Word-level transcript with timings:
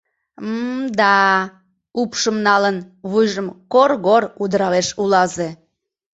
—М-мда!— 0.45 1.19
упшым 2.01 2.37
налын, 2.47 2.77
вуйжым 3.09 3.47
кор-гор 3.73 4.23
удыралеш 4.43 4.87
улазе. 5.01 5.49